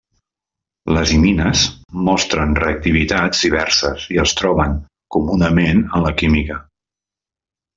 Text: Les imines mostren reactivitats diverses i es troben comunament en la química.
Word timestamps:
Les 0.95 1.11
imines 1.17 1.65
mostren 2.07 2.57
reactivitats 2.61 3.43
diverses 3.49 4.09
i 4.17 4.19
es 4.25 4.33
troben 4.41 4.75
comunament 5.17 5.85
en 5.85 6.09
la 6.09 6.15
química. 6.23 6.59